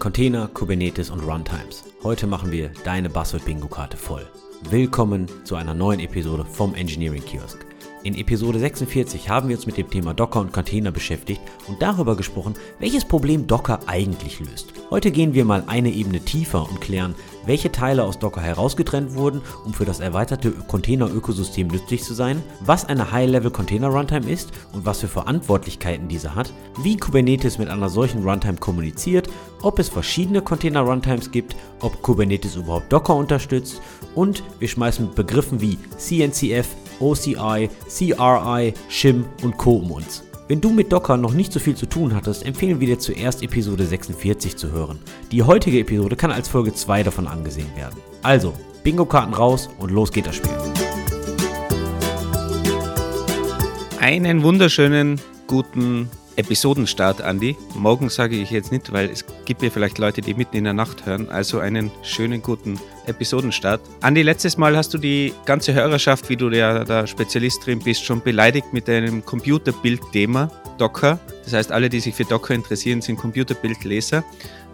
[0.00, 1.84] Container, Kubernetes und Runtimes.
[2.02, 4.26] Heute machen wir deine Buzzword-Bingo-Karte voll.
[4.70, 7.69] Willkommen zu einer neuen Episode vom Engineering Kiosk.
[8.02, 12.16] In Episode 46 haben wir uns mit dem Thema Docker und Container beschäftigt und darüber
[12.16, 14.72] gesprochen, welches Problem Docker eigentlich löst.
[14.88, 19.42] Heute gehen wir mal eine Ebene tiefer und klären, welche Teile aus Docker herausgetrennt wurden,
[19.66, 24.86] um für das erweiterte Container-Ökosystem nützlich zu sein, was eine High-Level Container Runtime ist und
[24.86, 29.28] was für Verantwortlichkeiten diese hat, wie Kubernetes mit einer solchen Runtime kommuniziert,
[29.60, 33.82] ob es verschiedene Container Runtimes gibt, ob Kubernetes überhaupt Docker unterstützt
[34.14, 36.66] und wir schmeißen mit Begriffen wie CNCF,
[37.00, 39.76] OCI, CRI, Shim und Co.
[39.76, 40.22] um uns.
[40.48, 43.42] Wenn du mit Docker noch nicht so viel zu tun hattest, empfehlen wir dir zuerst
[43.42, 44.98] Episode 46 zu hören.
[45.30, 48.00] Die heutige Episode kann als Folge 2 davon angesehen werden.
[48.22, 50.50] Also, Bingo-Karten raus und los geht das Spiel.
[54.00, 57.56] Einen wunderschönen guten Episodenstart, Andi.
[57.74, 60.72] Morgen sage ich jetzt nicht, weil es gibt ja vielleicht Leute, die mitten in der
[60.72, 61.28] Nacht hören.
[61.28, 63.80] Also einen schönen guten Episodenstart.
[64.00, 68.04] Andi, letztes Mal hast du die ganze Hörerschaft, wie du ja der Spezialist drin bist,
[68.04, 71.18] schon beleidigt mit deinem Computerbildthema Docker.
[71.44, 74.24] Das heißt, alle, die sich für Docker interessieren, sind Computerbildleser.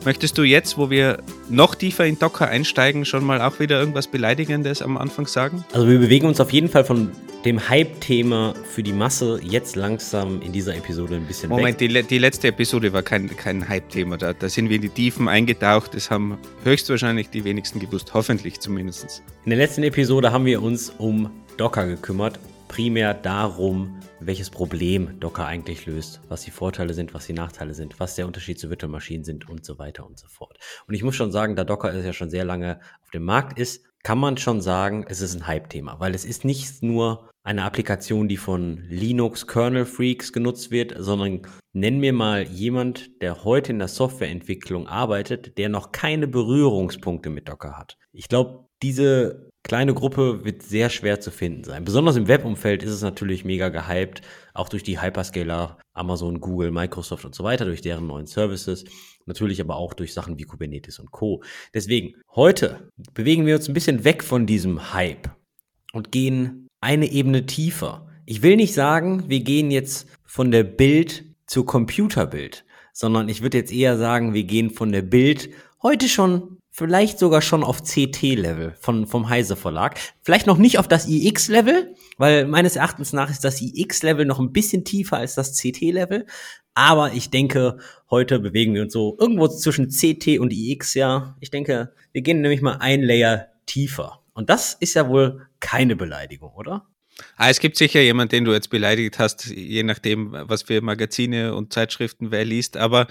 [0.04, 1.18] Möchtest du jetzt, wo wir
[1.48, 5.64] noch tiefer in Docker einsteigen, schon mal auch wieder irgendwas Beleidigendes am Anfang sagen?
[5.72, 7.10] Also wir bewegen uns auf jeden Fall von
[7.46, 11.90] dem Hype-Thema für die Masse jetzt langsam in dieser Episode ein bisschen Moment, weg.
[11.90, 14.16] die, die letzte Episode war kein, kein Hype-Thema.
[14.16, 15.94] Da, da sind wir in die Tiefen eingetaucht.
[15.94, 18.12] Das haben höchstwahrscheinlich die wenigsten gewusst.
[18.14, 19.22] Hoffentlich zumindest.
[19.44, 22.40] In der letzten Episode haben wir uns um Docker gekümmert.
[22.66, 28.00] Primär darum, welches Problem Docker eigentlich löst, was die Vorteile sind, was die Nachteile sind,
[28.00, 30.58] was der Unterschied zu Virtual Maschinen sind und so weiter und so fort.
[30.88, 33.84] Und ich muss schon sagen, da Docker ja schon sehr lange auf dem Markt ist,
[34.02, 38.26] kann man schon sagen, es ist ein Hype-Thema, weil es ist nicht nur eine Applikation,
[38.26, 43.78] die von Linux Kernel Freaks genutzt wird, sondern nenn mir mal jemand, der heute in
[43.78, 47.98] der Softwareentwicklung arbeitet, der noch keine Berührungspunkte mit Docker hat.
[48.12, 51.84] Ich glaube, diese kleine Gruppe wird sehr schwer zu finden sein.
[51.84, 57.24] Besonders im Webumfeld ist es natürlich mega gehypt, auch durch die Hyperscaler, Amazon, Google, Microsoft
[57.24, 58.84] und so weiter, durch deren neuen Services.
[59.24, 61.44] Natürlich aber auch durch Sachen wie Kubernetes und Co.
[61.72, 65.30] Deswegen, heute bewegen wir uns ein bisschen weg von diesem Hype
[65.96, 68.06] und gehen eine Ebene tiefer.
[68.26, 73.58] Ich will nicht sagen, wir gehen jetzt von der Bild zur Computerbild, sondern ich würde
[73.58, 75.50] jetzt eher sagen, wir gehen von der Bild
[75.82, 79.98] heute schon vielleicht sogar schon auf CT-Level von, vom Heise Verlag.
[80.20, 84.52] Vielleicht noch nicht auf das IX-Level, weil meines Erachtens nach ist das IX-Level noch ein
[84.52, 86.26] bisschen tiefer als das CT-Level.
[86.74, 87.78] Aber ich denke,
[88.10, 91.36] heute bewegen wir uns so irgendwo zwischen CT und IX, ja.
[91.40, 94.20] Ich denke, wir gehen nämlich mal ein Layer tiefer.
[94.36, 96.86] Und das ist ja wohl keine Beleidigung, oder?
[97.36, 101.54] Ah, es gibt sicher jemanden, den du jetzt beleidigt hast, je nachdem, was für Magazine
[101.54, 102.76] und Zeitschriften wer liest.
[102.76, 103.06] Aber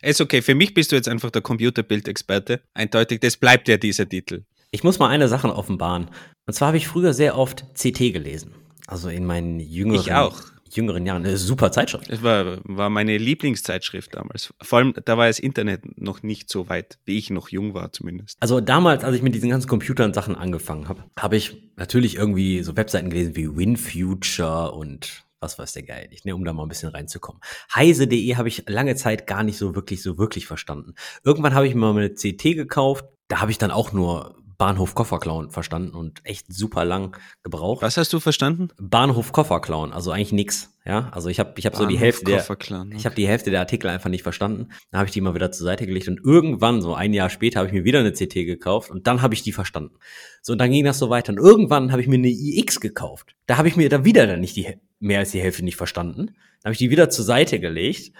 [0.00, 0.40] ist okay.
[0.40, 2.62] Für mich bist du jetzt einfach der Computerbildexperte.
[2.72, 4.44] Eindeutig, das bleibt ja dieser Titel.
[4.70, 6.10] Ich muss mal eine Sache offenbaren.
[6.46, 8.54] Und zwar habe ich früher sehr oft CT gelesen.
[8.86, 10.40] Also in meinen jüngeren, ich auch.
[10.76, 11.24] Jüngeren Jahren.
[11.24, 12.08] Eine super Zeitschrift.
[12.10, 14.52] Es war, war meine Lieblingszeitschrift damals.
[14.62, 17.92] Vor allem, da war das Internet noch nicht so weit, wie ich noch jung war
[17.92, 18.36] zumindest.
[18.40, 22.62] Also damals, als ich mit diesen ganzen Computern Sachen angefangen habe, habe ich natürlich irgendwie
[22.62, 26.64] so Webseiten gelesen wie WinFuture und was weiß der Geil nicht, ne, um da mal
[26.64, 27.40] ein bisschen reinzukommen.
[27.74, 30.94] Heise.de habe ich lange Zeit gar nicht so wirklich, so wirklich verstanden.
[31.24, 34.94] Irgendwann habe ich mir mal eine CT gekauft, da habe ich dann auch nur Bahnhof
[34.94, 37.80] Kofferklauen verstanden und echt super lang gebraucht.
[37.80, 38.68] Was hast du verstanden?
[38.78, 41.08] Bahnhof Kofferklauen, also eigentlich nix, ja?
[41.12, 42.84] Also ich habe ich habe so die Hälfte der okay.
[42.94, 44.68] ich habe die Hälfte der Artikel einfach nicht verstanden.
[44.90, 47.60] Dann habe ich die mal wieder zur Seite gelegt und irgendwann so ein Jahr später
[47.60, 49.96] habe ich mir wieder eine CT gekauft und dann habe ich die verstanden.
[50.42, 53.34] So und dann ging das so weiter und irgendwann habe ich mir eine iX gekauft.
[53.46, 56.26] Da habe ich mir dann wieder dann nicht die mehr als die Hälfte nicht verstanden.
[56.26, 58.12] Dann habe ich die wieder zur Seite gelegt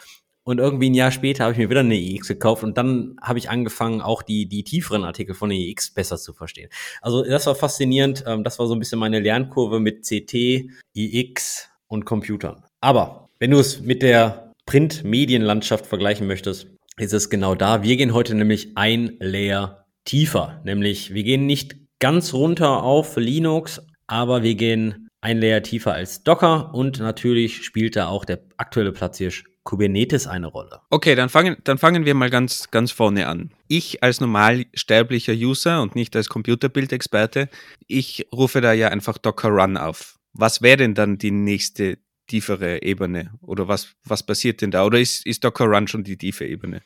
[0.51, 3.39] und irgendwie ein Jahr später habe ich mir wieder eine EX gekauft und dann habe
[3.39, 6.69] ich angefangen, auch die, die tieferen Artikel von der EX besser zu verstehen.
[7.01, 8.25] Also das war faszinierend.
[8.27, 12.65] Ähm, das war so ein bisschen meine Lernkurve mit CT, EX und Computern.
[12.81, 16.67] Aber wenn du es mit der Print-Medienlandschaft vergleichen möchtest,
[16.99, 17.83] ist es genau da.
[17.83, 20.61] Wir gehen heute nämlich ein Layer tiefer.
[20.65, 26.25] Nämlich wir gehen nicht ganz runter auf Linux, aber wir gehen ein Layer tiefer als
[26.25, 30.81] Docker und natürlich spielt da auch der aktuelle Platzhirsch Kubernetes eine Rolle.
[30.91, 33.53] Okay, dann fangen, dann fangen wir mal ganz, ganz vorne an.
[33.69, 37.49] Ich als normalsterblicher User und nicht als Computerbildexperte,
[37.87, 40.19] ich rufe da ja einfach Docker Run auf.
[40.33, 43.33] Was wäre denn dann die nächste tiefere Ebene?
[43.43, 44.85] Oder was, was passiert denn da?
[44.85, 46.83] Oder ist, ist Docker Run schon die tiefe Ebene?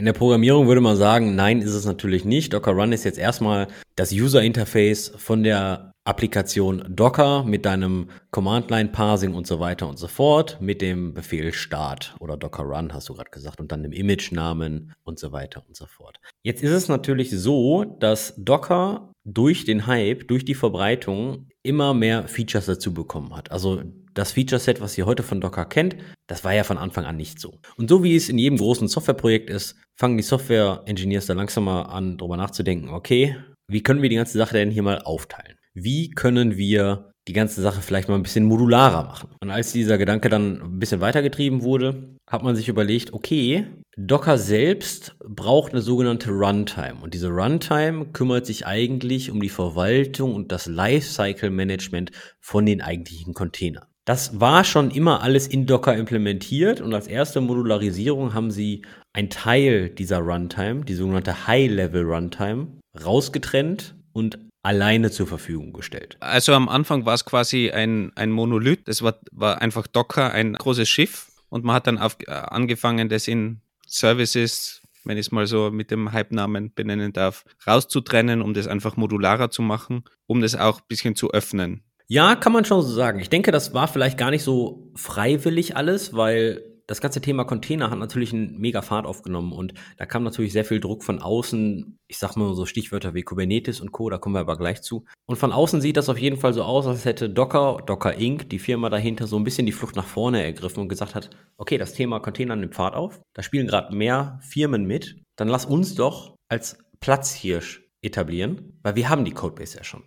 [0.00, 2.54] In der Programmierung würde man sagen, nein, ist es natürlich nicht.
[2.54, 9.34] Docker Run ist jetzt erstmal das User Interface von der Applikation Docker mit deinem Command-Line-Parsing
[9.34, 13.14] und so weiter und so fort, mit dem Befehl Start oder Docker Run, hast du
[13.14, 16.18] gerade gesagt, und dann dem Image-Namen und so weiter und so fort.
[16.42, 22.26] Jetzt ist es natürlich so, dass Docker durch den Hype, durch die Verbreitung immer mehr
[22.26, 23.50] Features dazu bekommen hat.
[23.50, 23.82] Also
[24.20, 25.96] das Feature-Set, was ihr heute von Docker kennt,
[26.26, 27.58] das war ja von Anfang an nicht so.
[27.76, 31.82] Und so wie es in jedem großen Softwareprojekt ist, fangen die Software-Engineers da langsam mal
[31.82, 33.36] an, darüber nachzudenken, okay,
[33.68, 35.56] wie können wir die ganze Sache denn hier mal aufteilen?
[35.72, 39.30] Wie können wir die ganze Sache vielleicht mal ein bisschen modularer machen?
[39.40, 43.66] Und als dieser Gedanke dann ein bisschen weitergetrieben wurde, hat man sich überlegt, okay,
[43.96, 47.00] Docker selbst braucht eine sogenannte Runtime.
[47.00, 53.34] Und diese Runtime kümmert sich eigentlich um die Verwaltung und das Lifecycle-Management von den eigentlichen
[53.34, 53.89] Containern.
[54.04, 58.82] Das war schon immer alles in Docker implementiert und als erste Modularisierung haben sie
[59.12, 62.68] ein Teil dieser Runtime, die sogenannte High-Level Runtime,
[63.04, 66.16] rausgetrennt und alleine zur Verfügung gestellt.
[66.20, 70.54] Also am Anfang war es quasi ein, ein Monolith, das war, war einfach Docker, ein
[70.54, 75.32] großes Schiff und man hat dann auf, äh, angefangen, das in Services, wenn ich es
[75.32, 80.40] mal so mit dem Hype-Namen benennen darf, rauszutrennen, um das einfach modularer zu machen, um
[80.40, 81.82] das auch ein bisschen zu öffnen.
[82.12, 83.20] Ja, kann man schon so sagen.
[83.20, 87.88] Ich denke, das war vielleicht gar nicht so freiwillig alles, weil das ganze Thema Container
[87.88, 92.00] hat natürlich einen mega Fahrt aufgenommen und da kam natürlich sehr viel Druck von außen.
[92.08, 95.04] Ich sag mal so Stichwörter wie Kubernetes und Co., da kommen wir aber gleich zu.
[95.26, 98.50] Und von außen sieht das auf jeden Fall so aus, als hätte Docker, Docker Inc.,
[98.50, 101.78] die Firma dahinter, so ein bisschen die Flucht nach vorne ergriffen und gesagt hat, okay,
[101.78, 105.94] das Thema Container nimmt Fahrt auf, da spielen gerade mehr Firmen mit, dann lass uns
[105.94, 110.02] doch als Platzhirsch etablieren, weil wir haben die Codebase ja schon.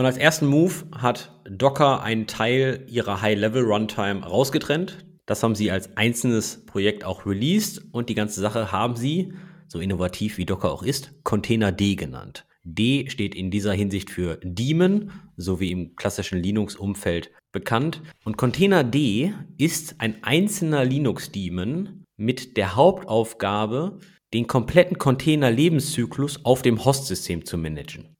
[0.00, 5.04] Und als ersten Move hat Docker einen Teil ihrer High-Level-Runtime rausgetrennt.
[5.26, 9.34] Das haben sie als einzelnes Projekt auch released und die ganze Sache haben sie,
[9.68, 12.46] so innovativ wie Docker auch ist, Container D genannt.
[12.64, 18.00] D steht in dieser Hinsicht für Daemon, so wie im klassischen Linux-Umfeld bekannt.
[18.24, 23.98] Und Container D ist ein einzelner Linux-Daemon mit der Hauptaufgabe,
[24.32, 28.16] den kompletten Container-Lebenszyklus auf dem Host-System zu managen.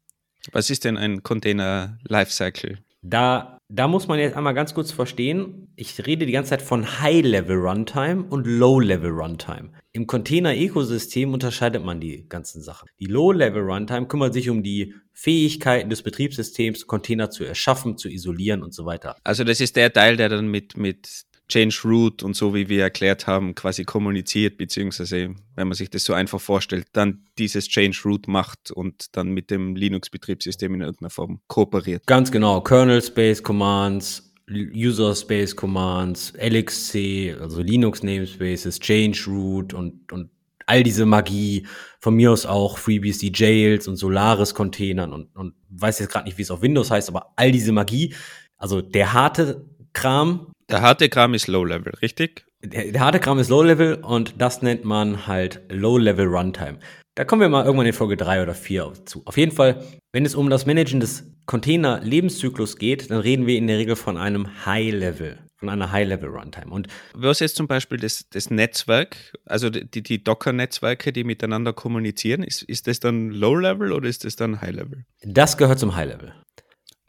[0.53, 2.79] Was ist denn ein Container Lifecycle?
[3.03, 7.01] Da, da muss man jetzt einmal ganz kurz verstehen, ich rede die ganze Zeit von
[7.01, 9.71] High-Level Runtime und Low-Level Runtime.
[9.93, 12.89] Im Container-Ökosystem unterscheidet man die ganzen Sachen.
[12.99, 18.63] Die Low-Level Runtime kümmert sich um die Fähigkeiten des Betriebssystems, Container zu erschaffen, zu isolieren
[18.63, 19.17] und so weiter.
[19.25, 22.83] Also das ist der Teil, der dann mit, mit Change Root und so, wie wir
[22.83, 27.99] erklärt haben, quasi kommuniziert, beziehungsweise, wenn man sich das so einfach vorstellt, dann dieses Change
[28.05, 32.07] Root macht und dann mit dem Linux-Betriebssystem in irgendeiner Form kooperiert.
[32.07, 32.63] Ganz genau.
[32.63, 40.31] Kernel Space Commands, User Space Commands, LXC, also Linux Namespaces, Change Root und, und
[40.67, 41.67] all diese Magie,
[41.99, 46.39] von mir aus auch FreeBSD Jails und Solaris Containern und, und weiß jetzt gerade nicht,
[46.39, 48.15] wie es auf Windows heißt, aber all diese Magie,
[48.57, 52.45] also der harte Kram, der harte Kram ist Low-Level, richtig?
[52.63, 56.79] Der, der, harte Kram ist Low-Level und das nennt man halt Low-Level Runtime.
[57.15, 59.23] Da kommen wir mal irgendwann in Folge 3 oder 4 zu.
[59.25, 63.67] Auf jeden Fall, wenn es um das Managen des Container-Lebenszyklus geht, dann reden wir in
[63.67, 66.71] der Regel von einem High-Level, von einer High-Level-Runtime.
[66.71, 72.43] Und was ist zum Beispiel das, das Netzwerk, also die, die Docker-Netzwerke, die miteinander kommunizieren,
[72.43, 75.05] ist, ist das dann Low-Level oder ist das dann High-Level?
[75.23, 76.33] Das gehört zum High-Level.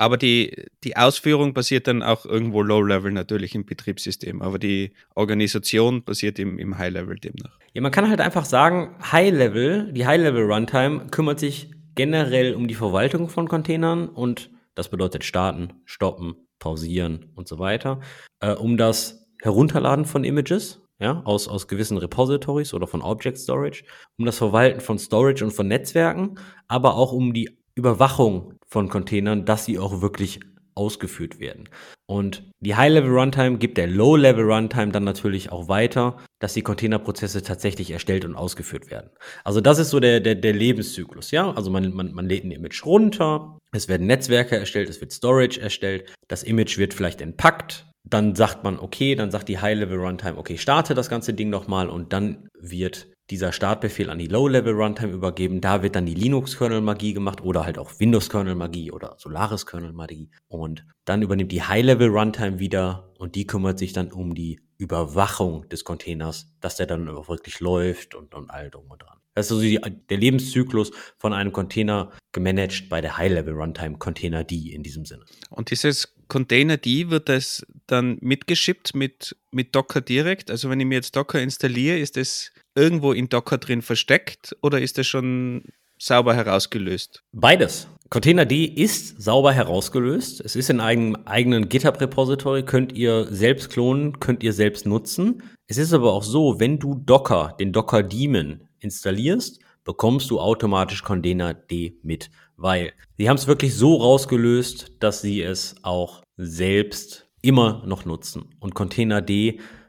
[0.01, 4.41] Aber die, die Ausführung passiert dann auch irgendwo Low-Level natürlich im Betriebssystem.
[4.41, 7.59] Aber die Organisation passiert im, im High-Level demnach.
[7.73, 13.29] Ja, man kann halt einfach sagen, High-Level, die High-Level-Runtime kümmert sich generell um die Verwaltung
[13.29, 17.99] von Containern und das bedeutet starten, stoppen, pausieren und so weiter.
[18.39, 23.83] Äh, um das Herunterladen von Images, ja, aus, aus gewissen Repositories oder von Object Storage,
[24.17, 29.45] um das Verwalten von Storage und von Netzwerken, aber auch um die Überwachung von Containern,
[29.45, 30.39] dass sie auch wirklich
[30.73, 31.69] ausgeführt werden.
[32.07, 38.25] Und die High-Level-Runtime gibt der Low-Level-Runtime dann natürlich auch weiter, dass die Containerprozesse tatsächlich erstellt
[38.25, 39.09] und ausgeführt werden.
[39.43, 41.51] Also das ist so der, der, der Lebenszyklus, ja.
[41.51, 45.59] Also man, man, man lädt ein Image runter, es werden Netzwerke erstellt, es wird Storage
[45.59, 50.57] erstellt, das Image wird vielleicht entpackt, dann sagt man, okay, dann sagt die High-Level-Runtime, okay,
[50.57, 55.61] starte das ganze Ding nochmal und dann wird dieser Startbefehl an die Low-Level-Runtime übergeben.
[55.61, 60.29] Da wird dann die Linux-Kernel-Magie gemacht oder halt auch Windows-Kernel-Magie oder Solaris-Kernel-Magie.
[60.47, 65.83] Und dann übernimmt die High-Level-Runtime wieder und die kümmert sich dann um die Überwachung des
[65.83, 69.19] Containers, dass der dann auch wirklich läuft und, und all drum und dran.
[69.33, 74.73] Das ist also die, der Lebenszyklus von einem Container gemanagt bei der High-Level-Runtime Container D
[74.73, 75.23] in diesem Sinne.
[75.49, 80.49] Und dieses Containerd wird das dann mitgeschippt mit, mit Docker direkt?
[80.49, 84.79] Also wenn ich mir jetzt Docker installiere, ist das irgendwo in Docker drin versteckt oder
[84.79, 85.65] ist das schon
[85.99, 87.21] sauber herausgelöst?
[87.33, 87.89] Beides.
[88.09, 90.39] Containerd ist sauber herausgelöst.
[90.39, 95.43] Es ist in einem eigenen GitHub-Repository, könnt ihr selbst klonen, könnt ihr selbst nutzen.
[95.67, 101.69] Es ist aber auch so, wenn du Docker, den Docker-Daemon installierst, bekommst du automatisch Containerd
[102.03, 102.29] mit,
[102.61, 108.49] weil sie haben es wirklich so rausgelöst, dass sie es auch selbst immer noch nutzen.
[108.59, 109.29] Und Containerd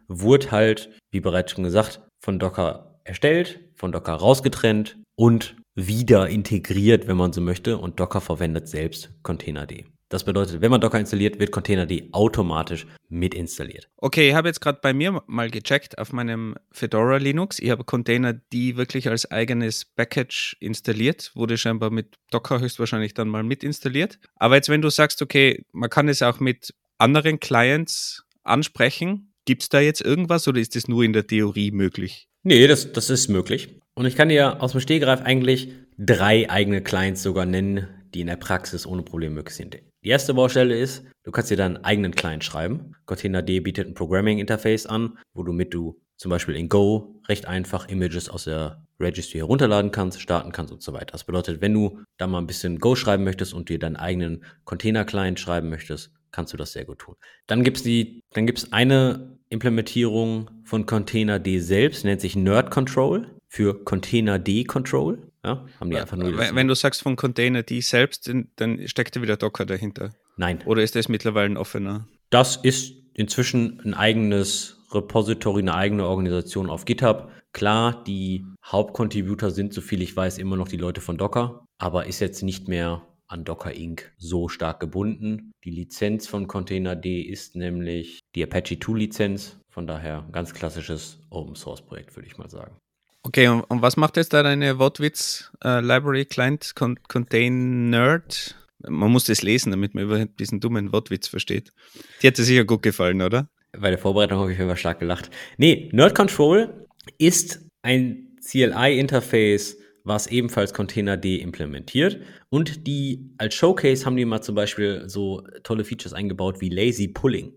[0.08, 7.06] wurde halt, wie bereits schon gesagt, von Docker erstellt, von Docker rausgetrennt und wieder integriert,
[7.06, 7.78] wenn man so möchte.
[7.78, 9.84] Und Docker verwendet selbst Containerd.
[10.12, 13.88] Das bedeutet, wenn man Docker installiert, wird Containerd automatisch mit installiert.
[13.96, 17.58] Okay, ich habe jetzt gerade bei mir mal gecheckt auf meinem Fedora Linux.
[17.58, 23.42] Ich habe Containerd wirklich als eigenes Package installiert, wurde scheinbar mit Docker höchstwahrscheinlich dann mal
[23.42, 24.18] mit installiert.
[24.36, 29.62] Aber jetzt, wenn du sagst, okay, man kann es auch mit anderen Clients ansprechen, gibt
[29.62, 32.28] es da jetzt irgendwas oder ist das nur in der Theorie möglich?
[32.42, 33.80] Nee, das, das ist möglich.
[33.94, 38.26] Und ich kann dir aus dem Stehgreif eigentlich drei eigene Clients sogar nennen, die in
[38.26, 39.78] der Praxis ohne Probleme möglich sind.
[40.04, 42.96] Die erste Baustelle ist, du kannst dir deinen eigenen Client schreiben.
[43.06, 48.28] Containerd bietet ein Programming Interface an, wo du zum Beispiel in Go recht einfach Images
[48.28, 51.12] aus der Registry herunterladen kannst, starten kannst und so weiter.
[51.12, 54.44] Das bedeutet, wenn du da mal ein bisschen Go schreiben möchtest und dir deinen eigenen
[54.64, 57.14] Container-Client schreiben möchtest, kannst du das sehr gut tun.
[57.46, 65.30] Dann gibt es eine Implementierung von Containerd selbst, nennt sich Nerd Control für Containerd Control.
[65.44, 69.22] Ja, haben die einfach nur wenn, wenn du sagst von Containerd selbst, dann steckt da
[69.22, 70.12] wieder Docker dahinter.
[70.36, 70.62] Nein.
[70.64, 72.06] Oder ist das mittlerweile ein offener?
[72.30, 77.30] Das ist inzwischen ein eigenes Repository, eine eigene Organisation auf GitHub.
[77.52, 82.20] Klar, die Hauptcontributor sind, soviel ich weiß, immer noch die Leute von Docker, aber ist
[82.20, 84.12] jetzt nicht mehr an Docker Inc.
[84.18, 85.52] so stark gebunden.
[85.64, 89.58] Die Lizenz von Containerd ist nämlich die Apache 2 Lizenz.
[89.70, 92.76] Von daher ganz klassisches Open Source Projekt, würde ich mal sagen.
[93.24, 98.56] Okay, und, und was macht jetzt da deine Wortwitz äh, Library Client Con Containerd?
[98.88, 101.72] Man muss das lesen, damit man überhaupt diesen dummen Wortwitz versteht.
[102.20, 103.48] Die hat dir sicher gut gefallen, oder?
[103.78, 105.30] Bei der Vorbereitung habe ich immer stark gelacht.
[105.56, 106.86] Nee, Nerd Control
[107.18, 112.20] ist ein CLI-Interface, was ebenfalls Containerd implementiert.
[112.50, 117.06] Und die als Showcase haben die mal zum Beispiel so tolle Features eingebaut wie Lazy
[117.06, 117.52] Pulling,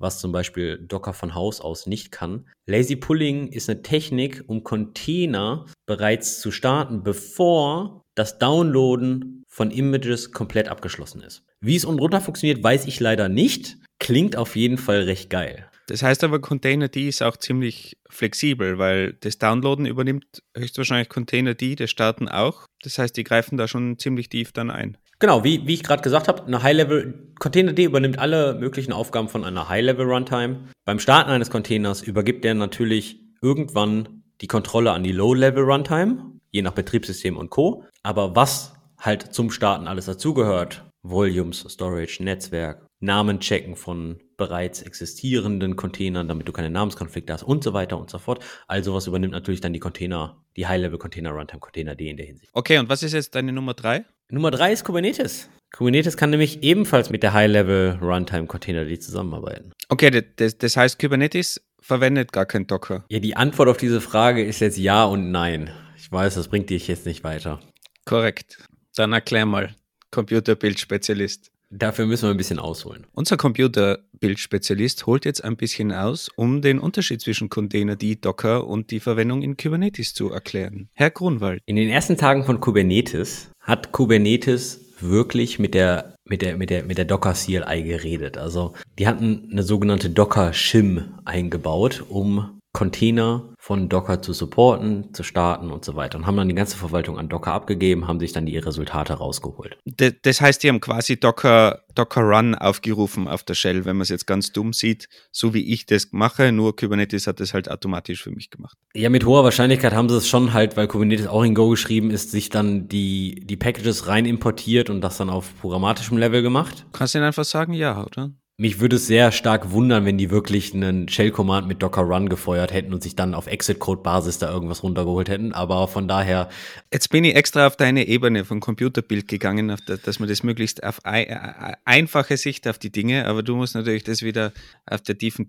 [0.00, 2.48] was zum Beispiel Docker von Haus aus nicht kann.
[2.66, 10.32] Lazy Pulling ist eine Technik, um Container bereits zu starten, bevor das Downloaden von Images
[10.32, 11.44] komplett abgeschlossen ist.
[11.60, 13.76] Wie es unten runter funktioniert, weiß ich leider nicht.
[13.98, 15.70] Klingt auf jeden Fall recht geil.
[15.86, 20.24] Das heißt aber, Containerd ist auch ziemlich flexibel, weil das Downloaden übernimmt
[20.56, 22.66] höchstwahrscheinlich Containerd, das Starten auch.
[22.82, 24.96] Das heißt, die greifen da schon ziemlich tief dann ein.
[25.20, 29.44] Genau, wie, wie ich gerade gesagt habe, eine High-Level, Containerd übernimmt alle möglichen Aufgaben von
[29.44, 30.68] einer High-Level-Runtime.
[30.86, 36.72] Beim Starten eines Containers übergibt er natürlich irgendwann die Kontrolle an die Low-Level-Runtime, je nach
[36.72, 37.84] Betriebssystem und Co.
[38.02, 45.76] Aber was halt zum Starten alles dazugehört, Volumes, Storage, Netzwerk, Namen checken von bereits existierenden
[45.76, 48.42] Containern, damit du keine Namenskonflikte hast und so weiter und so fort.
[48.68, 52.50] Also was übernimmt natürlich dann die Container, die High-Level-Container Runtime Container D in der Hinsicht.
[52.54, 54.06] Okay, und was ist jetzt deine Nummer drei?
[54.32, 55.48] Nummer drei ist Kubernetes.
[55.72, 59.72] Kubernetes kann nämlich ebenfalls mit der High-Level Runtime Container D zusammenarbeiten.
[59.88, 63.04] Okay, das, das heißt Kubernetes verwendet gar kein Docker.
[63.08, 65.70] Ja, die Antwort auf diese Frage ist jetzt ja und nein.
[65.96, 67.60] Ich weiß, das bringt dich jetzt nicht weiter.
[68.04, 68.58] Korrekt.
[68.94, 69.74] Dann erklär mal,
[70.12, 71.50] Computerbildspezialist.
[71.72, 73.06] Dafür müssen wir ein bisschen ausholen.
[73.12, 78.98] Unser Computerbildspezialist holt jetzt ein bisschen aus, um den Unterschied zwischen Containerd, Docker und die
[78.98, 80.88] Verwendung in Kubernetes zu erklären.
[80.94, 81.62] Herr Grunwald.
[81.66, 86.82] In den ersten Tagen von Kubernetes hat Kubernetes wirklich mit der mit der mit der
[86.84, 88.36] mit der Docker CLI geredet.
[88.36, 95.24] Also, die hatten eine sogenannte Docker Shim eingebaut, um Container von Docker zu supporten, zu
[95.24, 96.16] starten und so weiter.
[96.18, 99.76] Und haben dann die ganze Verwaltung an Docker abgegeben, haben sich dann die Resultate rausgeholt.
[100.22, 104.08] Das heißt, die haben quasi Docker, Docker Run aufgerufen auf der Shell, wenn man es
[104.08, 108.22] jetzt ganz dumm sieht, so wie ich das mache, nur Kubernetes hat das halt automatisch
[108.22, 108.76] für mich gemacht.
[108.94, 112.10] Ja, mit hoher Wahrscheinlichkeit haben sie es schon halt, weil Kubernetes auch in Go geschrieben
[112.10, 116.86] ist, sich dann die, die Packages rein importiert und das dann auf programmatischem Level gemacht.
[116.92, 118.30] Kannst du ihnen einfach sagen, ja, oder?
[118.60, 122.74] Mich würde es sehr stark wundern, wenn die wirklich einen Shell-Command mit Docker Run gefeuert
[122.74, 125.54] hätten und sich dann auf Exit-Code-Basis da irgendwas runtergeholt hätten.
[125.54, 126.50] Aber von daher.
[126.92, 129.74] Jetzt bin ich extra auf deine Ebene von Computerbild gegangen,
[130.04, 134.20] dass man das möglichst auf einfache Sicht auf die Dinge, aber du musst natürlich das
[134.20, 134.52] wieder
[134.84, 135.48] auf der tiefen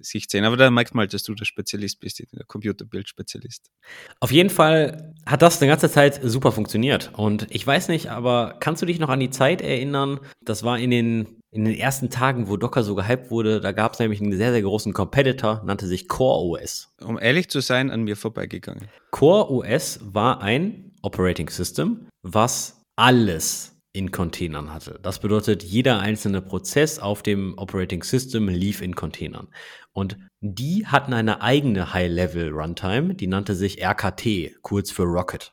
[0.00, 0.44] Sicht sehen.
[0.44, 3.70] Aber da merkt man halt, dass du der Spezialist bist, der Computerbild-Spezialist.
[4.18, 7.12] Auf jeden Fall hat das eine ganze Zeit super funktioniert.
[7.14, 10.18] Und ich weiß nicht, aber kannst du dich noch an die Zeit erinnern?
[10.44, 13.94] Das war in den in den ersten Tagen, wo Docker so gehypt wurde, da gab
[13.94, 16.94] es nämlich einen sehr, sehr großen Competitor, nannte sich Core OS.
[17.00, 18.88] Um ehrlich zu sein, an mir vorbeigegangen.
[19.10, 25.00] Core OS war ein Operating System, was alles in Containern hatte.
[25.02, 29.48] Das bedeutet, jeder einzelne Prozess auf dem Operating System lief in Containern.
[29.92, 35.52] Und die hatten eine eigene High-Level Runtime, die nannte sich RKT, kurz für Rocket.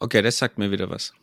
[0.00, 1.14] Okay, das sagt mir wieder was.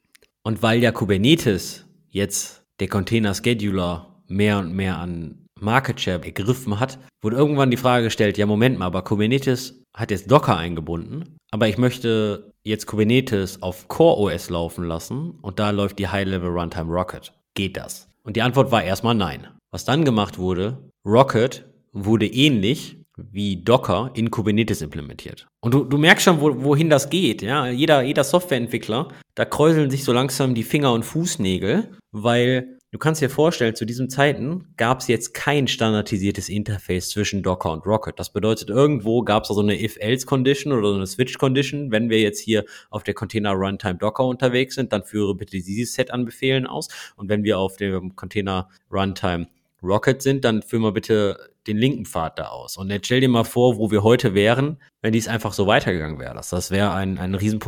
[0.44, 6.80] Und weil ja Kubernetes jetzt der Container Scheduler mehr und mehr an Market Share ergriffen
[6.80, 11.38] hat, wurde irgendwann die Frage gestellt, ja Moment mal, aber Kubernetes hat jetzt Docker eingebunden,
[11.51, 16.50] aber ich möchte jetzt Kubernetes auf Core OS laufen lassen und da läuft die High-Level
[16.50, 17.32] Runtime Rocket.
[17.53, 18.08] Geht das?
[18.24, 19.48] Und die Antwort war erstmal nein.
[19.72, 25.48] Was dann gemacht wurde, Rocket wurde ähnlich wie Docker in Kubernetes implementiert.
[25.62, 27.42] Und du, du merkst schon, wo, wohin das geht.
[27.42, 27.68] Ja?
[27.68, 33.22] Jeder, jeder Softwareentwickler, da kräuseln sich so langsam die Finger und Fußnägel, weil du kannst
[33.22, 38.20] dir vorstellen, zu diesen Zeiten gab es jetzt kein standardisiertes Interface zwischen Docker und Rocket.
[38.20, 41.92] Das bedeutet, irgendwo gab es so eine If-Else-Condition oder so eine Switch-Condition.
[41.92, 45.96] Wenn wir jetzt hier auf der Container Runtime Docker unterwegs sind, dann führe bitte dieses
[45.96, 46.88] Set an Befehlen aus.
[47.18, 49.48] Und wenn wir auf dem Container Runtime
[49.82, 52.78] Rocket sind, dann führen wir bitte den linken Pfad da aus.
[52.78, 56.20] Und jetzt stell dir mal vor, wo wir heute wären, wenn dies einfach so weitergegangen
[56.20, 56.36] wäre.
[56.36, 57.60] Das, das wäre ein, ein riesen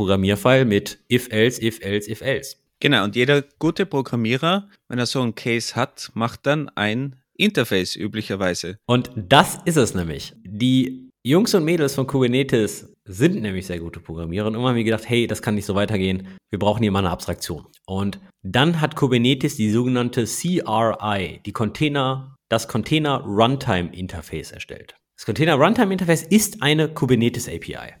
[0.68, 2.56] mit if, else, if, else, if, else.
[2.80, 7.96] Genau, und jeder gute Programmierer, wenn er so einen Case hat, macht dann ein Interface
[7.96, 8.78] üblicherweise.
[8.86, 10.34] Und das ist es nämlich.
[10.44, 14.84] Die Jungs und Mädels von Kubernetes sind nämlich sehr gute Programmierer und immer haben wir
[14.84, 16.28] gedacht, hey, das kann nicht so weitergehen.
[16.50, 17.66] Wir brauchen hier mal eine Abstraktion.
[17.86, 24.94] Und dann hat Kubernetes die sogenannte CRI, die Container das Container Runtime Interface erstellt.
[25.16, 27.94] Das Container Runtime Interface ist eine Kubernetes API.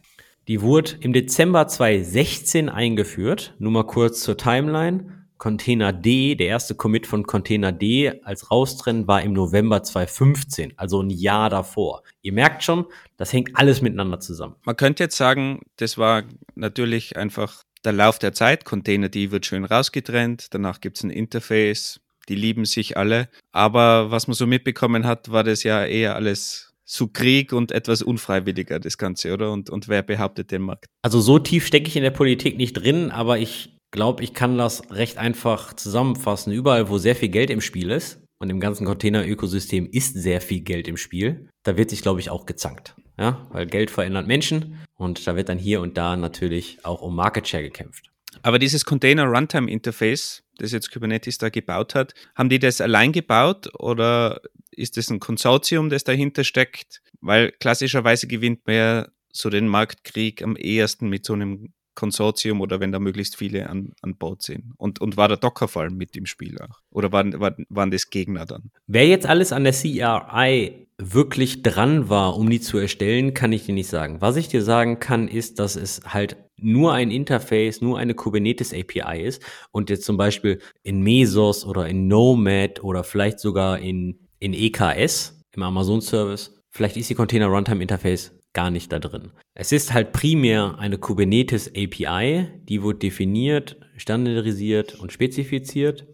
[0.48, 3.54] Die wurde im Dezember 2016 eingeführt.
[3.58, 5.26] Nur mal kurz zur Timeline.
[5.38, 11.02] Container D, der erste Commit von Container D als Raustrennen war im November 2015, also
[11.02, 12.02] ein Jahr davor.
[12.22, 12.86] Ihr merkt schon,
[13.18, 14.54] das hängt alles miteinander zusammen.
[14.64, 16.22] Man könnte jetzt sagen, das war
[16.54, 18.64] natürlich einfach der Lauf der Zeit.
[18.64, 22.00] Container D wird schön rausgetrennt, danach gibt es ein Interface,
[22.30, 23.28] die lieben sich alle.
[23.52, 28.00] Aber was man so mitbekommen hat, war das ja eher alles zu Krieg und etwas
[28.00, 29.52] unfreiwilliger, das Ganze, oder?
[29.52, 30.86] Und, und wer behauptet den Markt?
[31.02, 34.56] Also so tief stecke ich in der Politik nicht drin, aber ich glaube, ich kann
[34.56, 36.52] das recht einfach zusammenfassen.
[36.52, 40.60] Überall, wo sehr viel Geld im Spiel ist, und im ganzen Container-Ökosystem ist sehr viel
[40.60, 42.94] Geld im Spiel, da wird sich, glaube ich, auch gezankt.
[43.18, 47.16] Ja, weil Geld verändert Menschen und da wird dann hier und da natürlich auch um
[47.16, 48.10] Market Share gekämpft.
[48.42, 53.12] Aber dieses Container Runtime Interface, das jetzt Kubernetes da gebaut hat, haben die das allein
[53.12, 54.40] gebaut oder
[54.70, 57.02] ist das ein Konsortium, das dahinter steckt?
[57.20, 62.78] Weil klassischerweise gewinnt man ja so den Marktkrieg am ehesten mit so einem Konsortium oder
[62.78, 64.74] wenn da möglichst viele an, an Bord sind.
[64.76, 66.80] Und, und war der Dockerfall mit im Spiel auch?
[66.90, 68.70] Oder waren, waren, waren das Gegner dann?
[68.86, 73.64] Wer jetzt alles an der CRI wirklich dran war, um die zu erstellen, kann ich
[73.64, 74.20] dir nicht sagen.
[74.20, 78.72] Was ich dir sagen kann, ist, dass es halt nur ein Interface, nur eine Kubernetes
[78.72, 79.42] API ist
[79.72, 85.40] und jetzt zum Beispiel in Mesos oder in Nomad oder vielleicht sogar in, in EKS,
[85.52, 89.32] im Amazon Service, vielleicht ist die Container Runtime Interface gar nicht da drin.
[89.54, 96.06] Es ist halt primär eine Kubernetes API, die wird definiert, standardisiert und spezifiziert.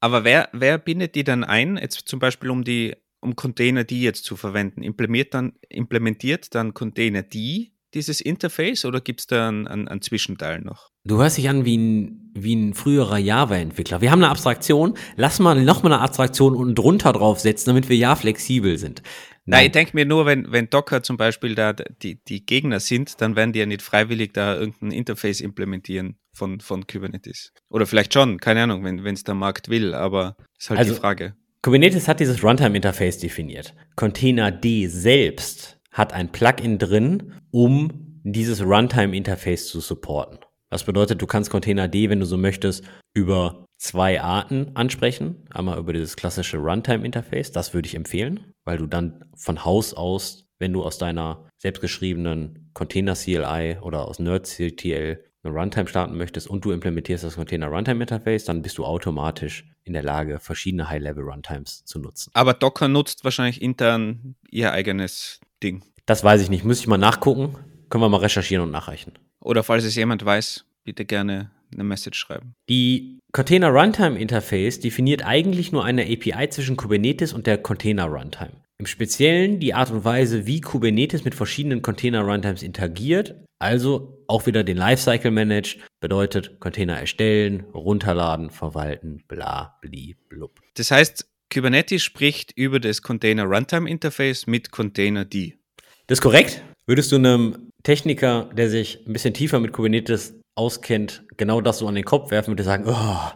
[0.00, 4.02] Aber wer, wer bindet die dann ein, jetzt zum Beispiel um die um Container die
[4.02, 4.82] jetzt zu verwenden?
[4.82, 10.02] Implementiert dann, implementiert dann Container die dieses Interface oder gibt es da einen, einen, einen,
[10.02, 10.90] Zwischenteil noch?
[11.04, 14.00] Du hörst dich an wie ein, wie ein früherer Java-Entwickler.
[14.00, 18.16] Wir haben eine Abstraktion, lass mal nochmal eine Abstraktion unten drunter draufsetzen, damit wir ja
[18.16, 19.02] flexibel sind.
[19.46, 22.80] Nein, Nein ich denke mir nur, wenn, wenn Docker zum Beispiel da die, die Gegner
[22.80, 27.52] sind, dann werden die ja nicht freiwillig da irgendein Interface implementieren von, von Kubernetes.
[27.68, 31.00] Oder vielleicht schon, keine Ahnung, wenn es der Markt will, aber ist halt also, die
[31.00, 31.34] Frage.
[31.62, 33.74] Kubernetes hat dieses Runtime-Interface definiert.
[33.96, 40.38] Container D selbst hat ein Plugin drin, um dieses Runtime-Interface zu supporten.
[40.68, 45.46] Das bedeutet, du kannst Container D, wenn du so möchtest, über zwei Arten ansprechen.
[45.50, 50.46] Einmal über dieses klassische Runtime-Interface, das würde ich empfehlen, weil du dann von Haus aus,
[50.58, 56.64] wenn du aus deiner selbstgeschriebenen Container CLI oder aus NerdCTL eine Runtime starten möchtest und
[56.64, 61.84] du implementierst das Container Runtime Interface, dann bist du automatisch in der Lage, verschiedene High-Level-Runtimes
[61.84, 62.30] zu nutzen.
[62.34, 65.82] Aber Docker nutzt wahrscheinlich intern ihr eigenes Ding.
[66.06, 66.64] Das weiß ich nicht.
[66.64, 67.56] Müsste ich mal nachgucken.
[67.88, 69.12] Können wir mal recherchieren und nachreichen.
[69.40, 72.54] Oder falls es jemand weiß, bitte gerne eine Message schreiben.
[72.68, 78.64] Die Container Runtime Interface definiert eigentlich nur eine API zwischen Kubernetes und der Container Runtime.
[78.78, 84.46] Im Speziellen die Art und Weise, wie Kubernetes mit verschiedenen Container Runtimes interagiert, also auch
[84.46, 90.60] wieder den Lifecycle managt, bedeutet Container erstellen, runterladen, verwalten, bla, bli, blub.
[90.74, 95.58] Das heißt, Kubernetes spricht über das Container Runtime Interface mit Container D.
[96.06, 96.62] Das ist korrekt.
[96.86, 101.88] Würdest du einem Techniker, der sich ein bisschen tiefer mit Kubernetes auskennt, genau das so
[101.88, 103.30] an den Kopf werfen, würde sagen, oh,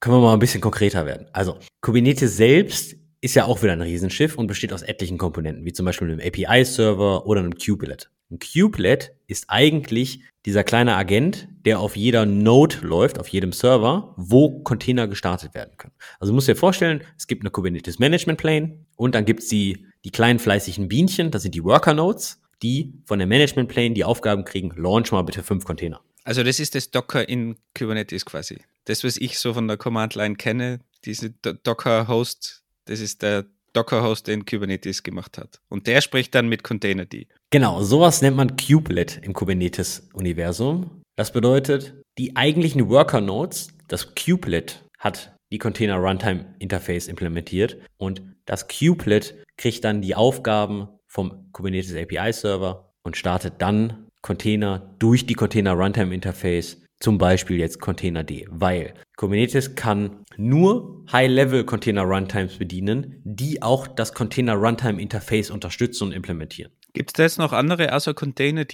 [0.00, 1.26] können wir mal ein bisschen konkreter werden.
[1.32, 5.72] Also, Kubernetes selbst ist ja auch wieder ein Riesenschiff und besteht aus etlichen Komponenten, wie
[5.72, 8.10] zum Beispiel einem API-Server oder einem Kubelet.
[8.30, 14.14] Ein Kubelet ist eigentlich dieser kleine Agent, der auf jeder Node läuft, auf jedem Server,
[14.16, 15.92] wo Container gestartet werden können.
[16.18, 19.48] Also du musst dir vorstellen, es gibt eine Kubernetes Management Plane und dann gibt es
[19.48, 23.92] die, die kleinen fleißigen Bienchen, das sind die Worker Nodes, die von der Management Plane
[23.92, 26.00] die Aufgaben kriegen, launch mal bitte fünf Container.
[26.24, 28.58] Also das ist das Docker in Kubernetes quasi.
[28.86, 33.44] Das, was ich so von der Command Line kenne, diese Docker-Host, das ist der
[33.78, 35.60] Docker-Host, den Kubernetes gemacht hat.
[35.68, 37.14] Und der spricht dann mit Containerd.
[37.50, 41.02] Genau, sowas nennt man Kubelet im Kubernetes-Universum.
[41.16, 48.66] Das bedeutet, die eigentlichen Worker-Nodes, das Kubelet hat die Container Runtime Interface implementiert und das
[48.66, 55.34] Kubelet kriegt dann die Aufgaben vom Kubernetes API Server und startet dann Container durch die
[55.34, 63.20] Container Runtime Interface, zum Beispiel jetzt Containerd, weil Kubernetes kann nur High-Level Container Runtimes bedienen,
[63.24, 66.72] die auch das Container Runtime Interface unterstützen und implementieren.
[66.92, 68.72] Gibt es da jetzt noch andere außer Containerd?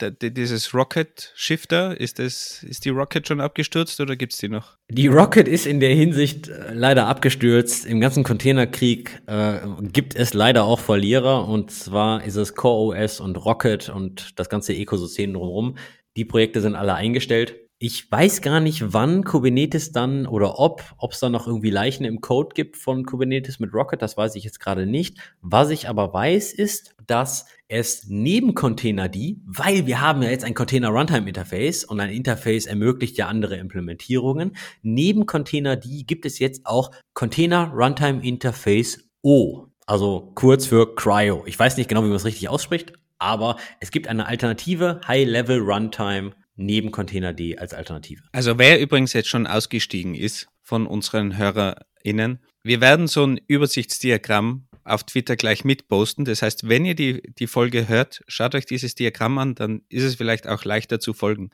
[0.00, 4.76] dieses Rocket Shifter, ist, das, ist die Rocket schon abgestürzt oder gibt es die noch?
[4.88, 7.84] Die Rocket ist in der Hinsicht äh, leider abgestürzt.
[7.86, 9.58] Im ganzen Containerkrieg äh,
[9.92, 14.48] gibt es leider auch Verlierer und zwar ist es Core OS und Rocket und das
[14.48, 15.76] ganze Ökosystem drumherum.
[16.18, 17.60] Die Projekte sind alle eingestellt.
[17.78, 22.04] Ich weiß gar nicht, wann Kubernetes dann oder ob, ob es da noch irgendwie Leichen
[22.04, 25.16] im Code gibt von Kubernetes mit Rocket, das weiß ich jetzt gerade nicht.
[25.42, 29.14] Was ich aber weiß, ist, dass es neben Containerd,
[29.46, 33.54] weil wir haben ja jetzt ein Container Runtime Interface und ein Interface ermöglicht ja andere
[33.54, 41.44] Implementierungen, neben Containerd gibt es jetzt auch Container Runtime Interface O, also kurz für Cryo.
[41.46, 45.58] Ich weiß nicht genau, wie man es richtig ausspricht, aber es gibt eine alternative High-Level
[45.60, 48.22] Runtime neben Containerd als Alternative.
[48.32, 54.68] Also wer übrigens jetzt schon ausgestiegen ist von unseren HörerInnen, wir werden so ein Übersichtsdiagramm
[54.84, 56.24] auf Twitter gleich mitposten.
[56.24, 60.04] Das heißt, wenn ihr die, die Folge hört, schaut euch dieses Diagramm an, dann ist
[60.04, 61.50] es vielleicht auch leichter zu folgen.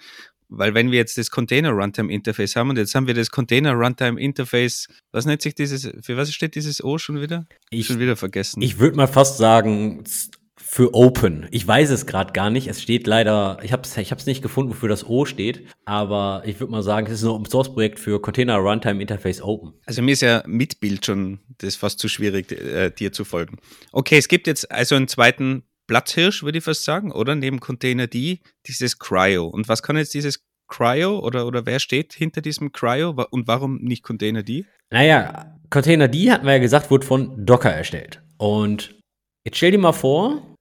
[0.48, 3.72] Weil wenn wir jetzt das Container Runtime Interface haben und jetzt haben wir das Container
[3.72, 7.46] Runtime Interface, was nennt sich dieses, für was steht dieses O schon wieder?
[7.70, 8.62] Ich schon wieder vergessen.
[8.62, 10.04] Ich würde mal fast sagen,
[10.56, 11.46] für Open.
[11.50, 12.68] Ich weiß es gerade gar nicht.
[12.68, 16.42] Es steht leider, ich habe es ich hab's nicht gefunden, wofür das O steht, aber
[16.46, 19.74] ich würde mal sagen, es ist ein Open Source Projekt für Container Runtime Interface Open.
[19.86, 23.58] Also mir ist ja mit Bild schon das fast zu schwierig, äh, dir zu folgen.
[23.92, 27.34] Okay, es gibt jetzt also einen zweiten Platzhirsch, würde ich fast sagen, oder?
[27.34, 29.46] Neben Container D, dieses Cryo.
[29.46, 33.76] Und was kann jetzt dieses Cryo oder, oder wer steht hinter diesem Cryo und warum
[33.82, 34.64] nicht Container D?
[34.90, 38.22] Naja, Container D hatten wir ja gesagt, wurde von Docker erstellt.
[38.38, 38.94] Und
[39.44, 40.54] jetzt stell dir mal vor,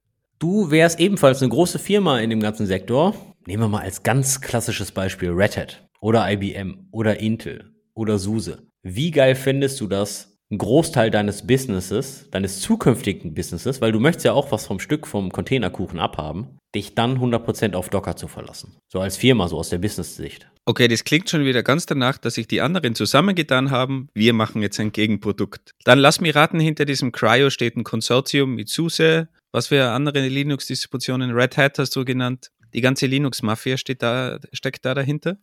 [0.44, 3.16] Du wärst ebenfalls eine große Firma in dem ganzen Sektor.
[3.48, 8.68] Nehmen wir mal als ganz klassisches Beispiel Red Hat oder IBM oder Intel oder SUSE.
[8.82, 14.26] Wie geil findest du das, einen Großteil deines Businesses, deines zukünftigen Businesses, weil du möchtest
[14.26, 18.78] ja auch was vom Stück vom Containerkuchen abhaben, dich dann 100% auf Docker zu verlassen.
[18.92, 20.48] So als Firma, so aus der Business-Sicht.
[20.66, 24.10] Okay, das klingt schon wieder ganz danach, dass sich die anderen zusammengetan haben.
[24.14, 25.72] Wir machen jetzt ein Gegenprodukt.
[25.84, 30.28] Dann lass mich raten, hinter diesem Cryo steht ein Konsortium mit SUSE, was für andere
[30.28, 31.32] Linux-Distributionen?
[31.32, 32.52] Red Hat hast du genannt.
[32.74, 35.38] Die ganze Linux-Mafia da, steckt da dahinter?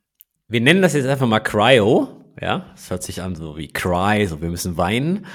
[0.48, 2.19] Wir nennen das jetzt einfach mal Cryo.
[2.40, 5.26] Ja, das hört sich an so wie Cry, so wir müssen weinen.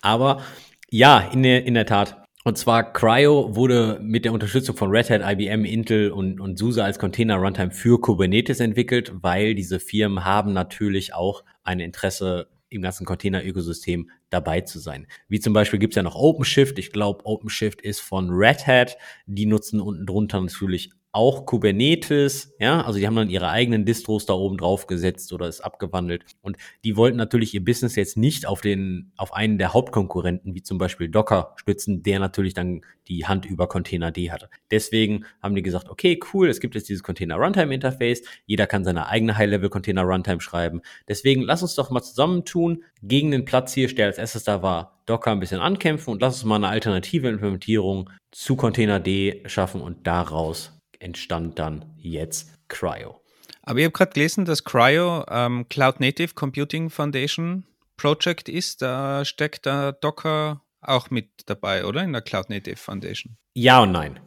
[0.00, 0.42] Aber
[0.90, 2.22] ja, in der, in der Tat.
[2.44, 6.82] Und zwar Cryo wurde mit der Unterstützung von Red Hat, IBM, Intel und, und SUSE
[6.82, 12.82] als Container Runtime für Kubernetes entwickelt, weil diese Firmen haben natürlich auch ein Interesse im
[12.82, 15.06] ganzen Container-Ökosystem dabei zu sein.
[15.28, 16.78] Wie zum Beispiel gibt es ja noch OpenShift.
[16.78, 18.96] Ich glaube, OpenShift ist von Red Hat.
[19.26, 24.26] Die nutzen unten drunter natürlich auch Kubernetes, ja, also die haben dann ihre eigenen Distros
[24.26, 26.24] da oben drauf gesetzt oder ist abgewandelt.
[26.42, 30.62] Und die wollten natürlich ihr Business jetzt nicht auf den, auf einen der Hauptkonkurrenten, wie
[30.62, 34.50] zum Beispiel Docker, stützen, der natürlich dann die Hand über Container D hatte.
[34.70, 38.84] Deswegen haben die gesagt, okay, cool, es gibt jetzt dieses Container Runtime Interface, jeder kann
[38.84, 40.82] seine eigene High-Level Container Runtime schreiben.
[41.08, 45.00] Deswegen lass uns doch mal zusammentun, gegen den Platz hier, der als erstes da war,
[45.06, 49.80] Docker ein bisschen ankämpfen und lass uns mal eine alternative Implementierung zu Container D schaffen
[49.80, 53.20] und daraus entstand dann jetzt Cryo.
[53.62, 57.64] Aber ich habe gerade gelesen, dass Cryo ähm, Cloud Native Computing Foundation
[57.96, 58.80] Project ist.
[58.80, 62.02] Da steckt da Docker auch mit dabei, oder?
[62.02, 63.36] In der Cloud Native Foundation.
[63.54, 64.20] Ja und nein.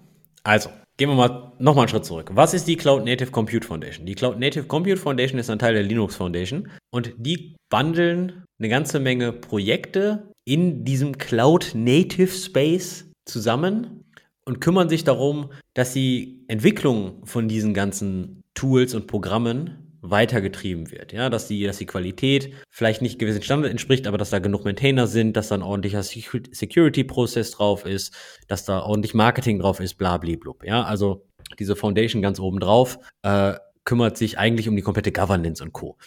[0.43, 2.29] Also, gehen wir mal nochmal einen Schritt zurück.
[2.33, 4.05] Was ist die Cloud Native Compute Foundation?
[4.05, 8.69] Die Cloud Native Compute Foundation ist ein Teil der Linux Foundation und die bundeln eine
[8.69, 14.03] ganze Menge Projekte in diesem Cloud-Native-Space zusammen
[14.45, 21.13] und kümmern sich darum, dass die Entwicklung von diesen ganzen Tools und Programmen weitergetrieben wird.
[21.13, 24.65] Ja, dass die, dass die Qualität vielleicht nicht gewissen Standard entspricht, aber dass da genug
[24.65, 28.15] Maintainer sind, dass da ein ordentlicher Security-Prozess drauf ist,
[28.47, 30.53] dass da ordentlich Marketing drauf ist, bla, bla, bla.
[30.63, 31.27] Ja, also
[31.59, 33.53] diese Foundation ganz oben drauf äh,
[33.85, 35.97] kümmert sich eigentlich um die komplette Governance und Co.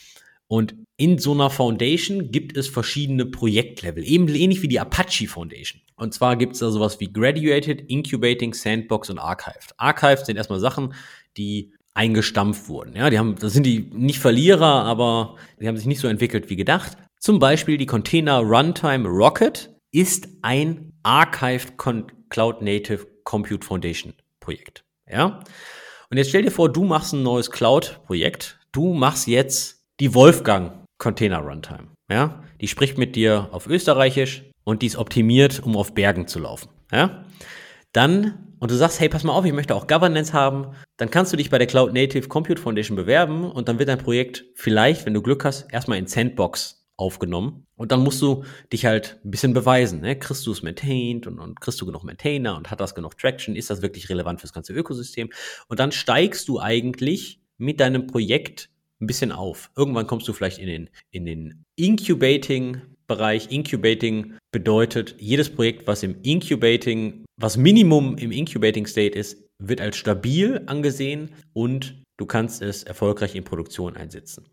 [0.47, 5.81] Und in so einer Foundation gibt es verschiedene Projektlevel, eben ähnlich wie die Apache Foundation.
[5.97, 9.75] Und zwar gibt es da sowas wie Graduated, Incubating, Sandbox und Archived.
[9.79, 10.95] Archived sind erstmal Sachen,
[11.37, 12.97] die eingestampft wurden.
[12.97, 16.51] Ja, die haben, das sind die nicht Verlierer, aber die haben sich nicht so entwickelt
[16.51, 16.97] wie gedacht.
[17.19, 24.85] Zum Beispiel die Container Runtime Rocket ist ein Archived Cloud Native Compute Foundation Projekt.
[25.11, 25.41] Ja.
[26.11, 28.61] Und jetzt stell dir vor, du machst ein neues Cloud-Projekt.
[28.73, 31.89] Du machst jetzt die Wolfgang Container Runtime.
[32.11, 36.39] Ja, die spricht mit dir auf Österreichisch und die ist optimiert, um auf Bergen zu
[36.39, 36.69] laufen.
[36.93, 37.25] Ja,
[37.93, 41.33] dann und du sagst, hey, pass mal auf, ich möchte auch Governance haben, dann kannst
[41.33, 45.05] du dich bei der Cloud Native Compute Foundation bewerben und dann wird dein Projekt vielleicht,
[45.05, 47.67] wenn du Glück hast, erstmal in Sandbox aufgenommen.
[47.77, 50.01] Und dann musst du dich halt ein bisschen beweisen.
[50.01, 50.19] Ne?
[50.19, 53.57] Kriegst du es maintained und, und kriegst du genug Maintainer und hat das genug Traction?
[53.57, 55.29] Ist das wirklich relevant fürs ganze Ökosystem?
[55.69, 58.71] Und dann steigst du eigentlich mit deinem Projekt
[59.05, 59.71] ein bisschen auf.
[59.77, 66.03] Irgendwann kommst du vielleicht in den, in den Incubating Bereich Incubating bedeutet, jedes Projekt, was
[66.03, 72.62] im Incubating, was Minimum im Incubating State ist, wird als stabil angesehen und du kannst
[72.62, 74.49] es erfolgreich in Produktion einsetzen.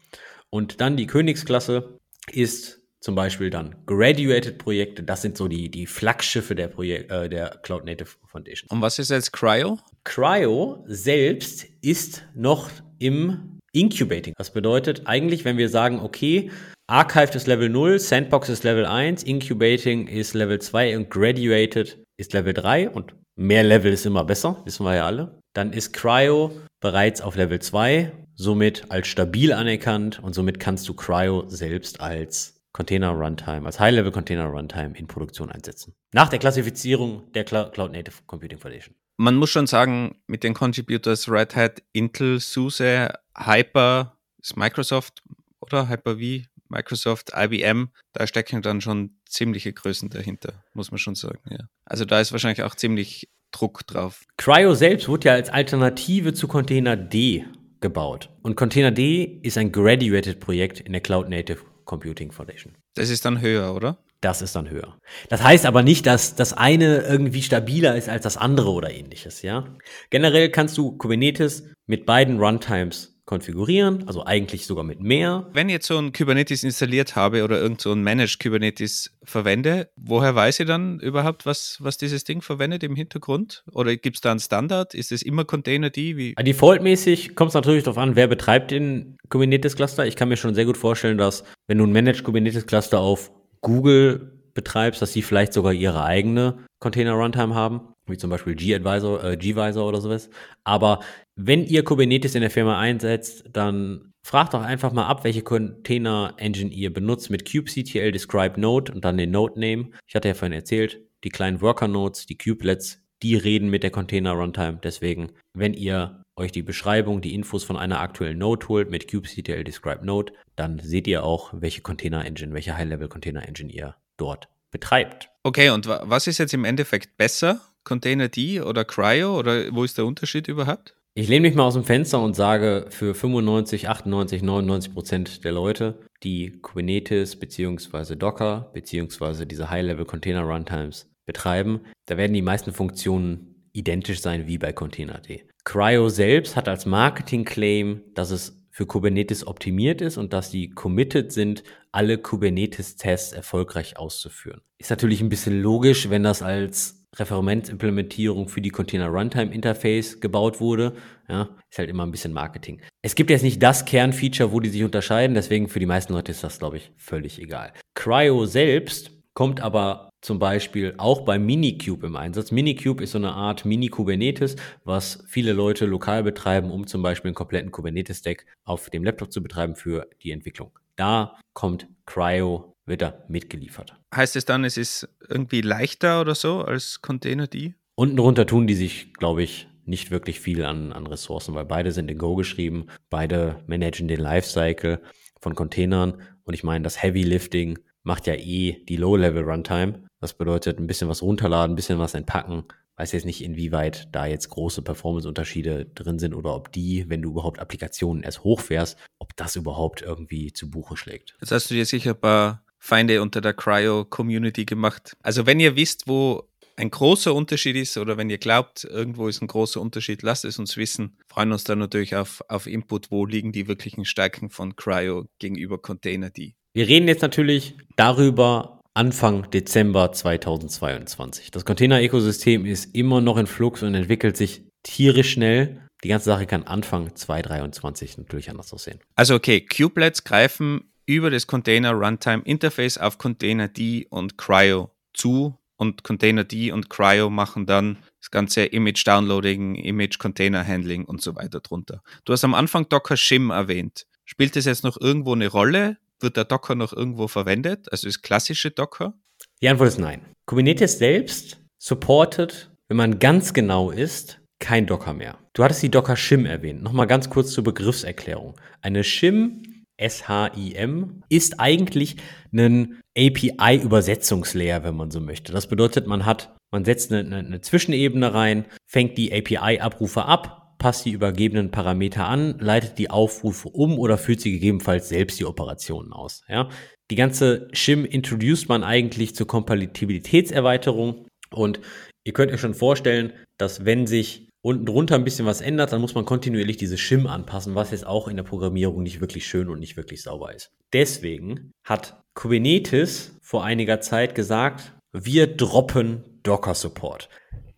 [0.49, 1.97] Und dann die Königsklasse
[2.31, 5.01] ist zum Beispiel dann Graduated Projekte.
[5.01, 8.67] Das sind so die, die Flaggschiffe der, Projek äh, der Cloud Native Foundation.
[8.69, 9.79] Und was ist jetzt Cryo?
[10.03, 14.33] Cryo selbst ist noch im Incubating.
[14.37, 16.51] Das bedeutet eigentlich, wenn wir sagen, okay,
[16.87, 22.33] Archived ist Level 0, Sandbox ist Level 1, Incubating ist Level 2 und Graduated ist
[22.33, 25.39] Level 3 und mehr Level ist immer besser, wissen wir ja alle.
[25.53, 30.93] Dann ist Cryo bereits auf Level 2, somit als stabil anerkannt und somit kannst du
[30.93, 35.93] Cryo selbst als Container Runtime, als High-Level Container Runtime in Produktion einsetzen.
[36.13, 38.95] Nach der Klassifizierung der Cloud Native Computing Foundation.
[39.17, 45.21] Man muss schon sagen, mit den Contributors Red Hat, Intel, SUSE, Hyper, ist Microsoft
[45.59, 51.39] oder Hyper-V, Microsoft, IBM, da stecken dann schon ziemliche Größen dahinter, muss man schon sagen.
[51.49, 51.59] Ja.
[51.85, 54.23] Also da ist wahrscheinlich auch ziemlich Druck drauf.
[54.37, 57.45] Cryo selbst wurde ja als Alternative zu Container D
[57.81, 58.29] gebaut.
[58.41, 62.75] Und Container D ist ein Graduated-Projekt in der Cloud Native Computing Foundation.
[62.95, 63.97] Das ist dann höher, oder?
[64.21, 64.97] Das ist dann höher.
[65.29, 69.41] Das heißt aber nicht, dass das eine irgendwie stabiler ist als das andere oder ähnliches,
[69.41, 69.65] ja.
[70.11, 75.47] Generell kannst du Kubernetes mit beiden Runtimes konfigurieren, also eigentlich sogar mit mehr.
[75.53, 79.89] Wenn ich jetzt so ein Kubernetes installiert habe oder irgend so ein Managed Kubernetes verwende,
[79.95, 83.63] woher weiß ich dann überhaupt, was, was dieses Ding verwendet im Hintergrund?
[83.71, 84.93] Oder gibt es da einen Standard?
[84.93, 85.95] Ist es immer Containerd?
[85.95, 86.35] Wie?
[86.35, 90.05] Defaultmäßig kommt es natürlich darauf an, wer betreibt den Kubernetes-Cluster.
[90.05, 94.41] Ich kann mir schon sehr gut vorstellen, dass wenn du ein Managed Kubernetes-Cluster auf Google
[94.53, 99.37] betreibst, dass sie vielleicht sogar ihre eigene Container Runtime haben wie zum Beispiel G-Advisor, äh,
[99.37, 100.29] G-Visor oder sowas.
[100.63, 100.99] Aber
[101.47, 106.69] wenn ihr Kubernetes in der Firma einsetzt, dann fragt doch einfach mal ab, welche Container-Engine
[106.69, 109.89] ihr benutzt mit kubectl describe node und dann den Node-Name.
[110.07, 114.79] Ich hatte ja vorhin erzählt, die kleinen Worker-Nodes, die Kubelets, die reden mit der Container-Runtime.
[114.83, 119.63] Deswegen, wenn ihr euch die Beschreibung, die Infos von einer aktuellen Node holt mit kubectl
[119.63, 125.29] describe node, dann seht ihr auch, welche Container-Engine, welche High-Level-Container-Engine ihr dort betreibt.
[125.43, 127.61] Okay, und was ist jetzt im Endeffekt besser?
[127.83, 130.95] Containerd oder Cryo oder wo ist der Unterschied überhaupt?
[131.13, 135.51] Ich lehne mich mal aus dem Fenster und sage, für 95, 98, 99 Prozent der
[135.51, 142.71] Leute, die Kubernetes beziehungsweise Docker beziehungsweise diese High-Level Container Runtimes betreiben, da werden die meisten
[142.71, 145.27] Funktionen identisch sein wie bei Containerd.
[145.65, 151.33] Cryo selbst hat als Marketing-Claim, dass es für Kubernetes optimiert ist und dass die committed
[151.33, 154.61] sind, alle Kubernetes-Tests erfolgreich auszuführen.
[154.77, 160.59] Ist natürlich ein bisschen logisch, wenn das als Referenzimplementierung für die Container Runtime Interface gebaut
[160.59, 160.93] wurde.
[161.27, 162.81] Ja, ist halt immer ein bisschen Marketing.
[163.01, 166.31] Es gibt jetzt nicht das Kernfeature, wo die sich unterscheiden, deswegen für die meisten Leute
[166.31, 167.73] ist das, glaube ich, völlig egal.
[167.95, 172.51] Cryo selbst kommt aber zum Beispiel auch bei Minikube im Einsatz.
[172.51, 177.35] Minikube ist so eine Art Mini-Kubernetes, was viele Leute lokal betreiben, um zum Beispiel einen
[177.35, 180.71] kompletten Kubernetes-Stack auf dem Laptop zu betreiben für die Entwicklung.
[180.95, 184.00] Da kommt Cryo wieder mitgeliefert.
[184.13, 187.55] Heißt es dann, es ist irgendwie leichter oder so als Containerd?
[187.95, 191.91] Unten drunter tun die sich, glaube ich, nicht wirklich viel an, an Ressourcen, weil beide
[191.91, 195.01] sind in Go geschrieben, beide managen den Lifecycle
[195.39, 200.03] von Containern und ich meine, das Heavy Lifting macht ja eh die Low-Level-Runtime.
[200.19, 202.63] Das bedeutet ein bisschen was runterladen, ein bisschen was entpacken.
[202.95, 207.29] Weiß jetzt nicht, inwieweit da jetzt große Performance-Unterschiede drin sind oder ob die, wenn du
[207.29, 211.35] überhaupt Applikationen erst hochfährst, ob das überhaupt irgendwie zu Buche schlägt.
[211.39, 215.15] Jetzt hast du dir sicher ein paar Feinde unter der Cryo-Community gemacht.
[215.21, 219.41] Also wenn ihr wisst, wo ein großer Unterschied ist oder wenn ihr glaubt, irgendwo ist
[219.41, 221.15] ein großer Unterschied, lasst es uns wissen.
[221.27, 225.77] Freuen uns dann natürlich auf, auf Input, wo liegen die wirklichen Stärken von Cryo gegenüber
[225.77, 226.55] Container D.
[226.73, 231.51] Wir reden jetzt natürlich darüber Anfang Dezember 2022.
[231.51, 235.87] Das Container-Ökosystem ist immer noch in Flux und entwickelt sich tierisch schnell.
[236.03, 238.99] Die ganze Sache kann Anfang 2023 natürlich anders aussehen.
[239.15, 245.57] Also okay, Kubelets greifen über das Container Runtime Interface auf Container D und Cryo zu
[245.77, 251.21] und Container D und Cryo machen dann das ganze Image Downloading, Image Container Handling und
[251.21, 252.03] so weiter drunter.
[252.23, 254.05] Du hast am Anfang Docker Shim erwähnt.
[254.25, 255.97] Spielt das jetzt noch irgendwo eine Rolle?
[256.19, 257.91] Wird der Docker noch irgendwo verwendet?
[257.91, 259.15] Also ist klassische Docker?
[259.61, 260.21] Die Antwort ist nein.
[260.45, 265.39] Kubernetes selbst supportet, wenn man ganz genau ist, kein Docker mehr.
[265.53, 266.83] Du hattest die Docker Shim erwähnt.
[266.83, 268.55] Nochmal ganz kurz zur Begriffserklärung.
[268.81, 269.63] Eine Shim
[270.01, 272.17] SHIM ist eigentlich
[272.53, 275.51] ein API-Übersetzungslayer, wenn man so möchte.
[275.51, 281.05] Das bedeutet, man hat, man setzt eine, eine Zwischenebene rein, fängt die API-Abrufe ab, passt
[281.05, 286.11] die übergebenen Parameter an, leitet die Aufrufe um oder führt sie gegebenenfalls selbst die Operationen
[286.11, 286.41] aus.
[286.49, 286.69] Ja?
[287.11, 291.79] Die ganze Shim introduced man eigentlich zur Kompatibilitätserweiterung und
[292.23, 296.01] ihr könnt euch schon vorstellen, dass wenn sich unten drunter ein bisschen was ändert, dann
[296.01, 299.69] muss man kontinuierlich diese Shim anpassen, was jetzt auch in der Programmierung nicht wirklich schön
[299.69, 300.71] und nicht wirklich sauber ist.
[300.93, 307.29] Deswegen hat Kubernetes vor einiger Zeit gesagt, wir droppen Docker Support.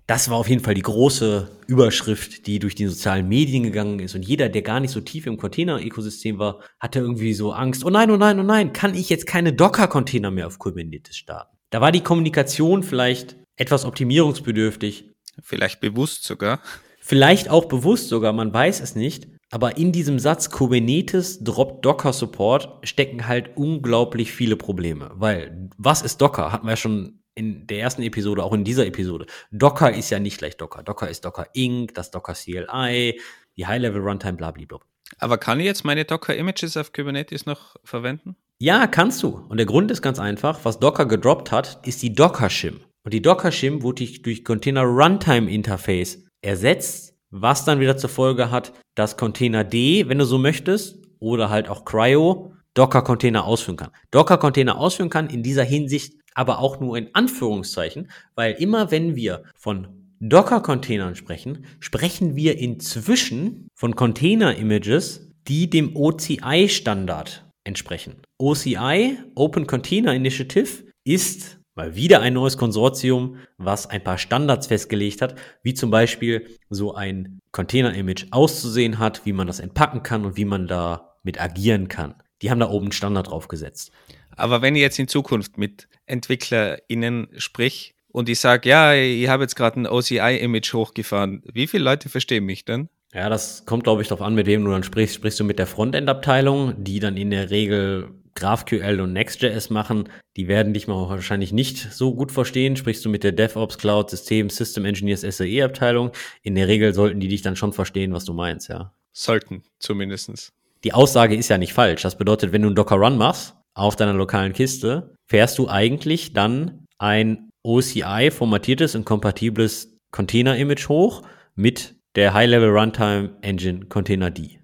[0.05, 4.15] Das war auf jeden Fall die große Überschrift, die durch die sozialen Medien gegangen ist.
[4.15, 7.85] Und jeder, der gar nicht so tief im Container-Ökosystem war, hatte irgendwie so Angst.
[7.85, 11.55] Oh nein, oh nein, oh nein, kann ich jetzt keine Docker-Container mehr auf Kubernetes starten?
[11.69, 16.59] Da war die Kommunikation vielleicht etwas optimierungsbedürftig, Vielleicht bewusst sogar.
[16.99, 19.27] Vielleicht auch bewusst sogar, man weiß es nicht.
[19.51, 25.11] Aber in diesem Satz Kubernetes droppt Docker Support stecken halt unglaublich viele Probleme.
[25.13, 26.51] Weil, was ist Docker?
[26.51, 29.25] Hatten wir ja schon in der ersten Episode, auch in dieser Episode.
[29.51, 30.81] Docker ist ja nicht gleich Docker.
[30.81, 33.19] Docker ist Docker Inc., das Docker CLI,
[33.57, 34.79] die High-Level Runtime, blablabla.
[35.19, 38.35] Aber kann ich jetzt meine Docker-Images auf Kubernetes noch verwenden?
[38.59, 39.45] Ja, kannst du.
[39.49, 40.59] Und der Grund ist ganz einfach.
[40.63, 42.79] Was Docker gedroppt hat, ist die Docker-Shim.
[43.03, 48.73] Und die Docker-Shim wurde durch Container Runtime Interface ersetzt, was dann wieder zur Folge hat,
[48.95, 53.91] dass Container D, wenn du so möchtest, oder halt auch Cryo, Docker-Container ausführen kann.
[54.11, 59.43] Docker-Container ausführen kann in dieser Hinsicht aber auch nur in Anführungszeichen, weil immer wenn wir
[59.55, 59.87] von
[60.19, 68.21] Docker-Containern sprechen, sprechen wir inzwischen von Container-Images, die dem OCI-Standard entsprechen.
[68.39, 75.21] OCI, Open Container Initiative, ist mal wieder ein neues Konsortium, was ein paar Standards festgelegt
[75.21, 80.38] hat, wie zum Beispiel so ein Container-Image auszusehen hat, wie man das entpacken kann und
[80.38, 82.15] wie man da mit agieren kann.
[82.41, 83.91] Die haben da oben einen Standard draufgesetzt.
[84.36, 89.43] Aber wenn ich jetzt in Zukunft mit EntwicklerInnen sprich und ich sage, ja, ich habe
[89.43, 92.89] jetzt gerade ein OCI-Image hochgefahren, wie viele Leute verstehen mich denn?
[93.13, 95.15] Ja, das kommt, glaube ich, darauf an, mit wem du dann sprichst.
[95.15, 100.47] Sprichst du mit der Frontend-Abteilung, die dann in der Regel GraphQL und Next.js machen, die
[100.47, 102.75] werden dich mal wahrscheinlich nicht so gut verstehen.
[102.75, 107.19] Sprichst du mit der DevOps Cloud System System Engineers SAE Abteilung, in der Regel sollten
[107.19, 108.93] die dich dann schon verstehen, was du meinst, ja.
[109.11, 110.51] Sollten, zumindestens.
[110.83, 112.01] Die Aussage ist ja nicht falsch.
[112.01, 116.33] Das bedeutet, wenn du einen Docker Run machst auf deiner lokalen Kiste, fährst du eigentlich
[116.33, 121.23] dann ein OCI formatiertes und kompatibles Container Image hoch
[121.55, 124.59] mit der High-Level Runtime Engine Container D.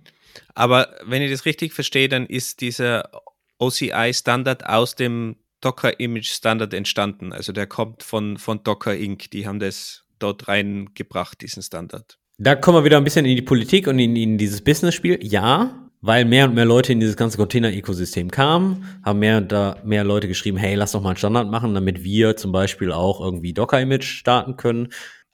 [0.53, 3.09] Aber wenn ich das richtig verstehe, dann ist dieser
[3.59, 7.33] OCI-Standard aus dem Docker-Image-Standard entstanden.
[7.33, 9.29] Also der kommt von, von Docker Inc.
[9.31, 12.17] Die haben das dort reingebracht, diesen Standard.
[12.37, 15.19] Da kommen wir wieder ein bisschen in die Politik und in, in dieses Business-Spiel.
[15.21, 19.77] Ja, weil mehr und mehr Leute in dieses ganze Container-Ökosystem kamen, haben mehr und da
[19.83, 23.19] mehr Leute geschrieben, hey, lass doch mal einen Standard machen, damit wir zum Beispiel auch
[23.19, 24.89] irgendwie Docker-Image starten können.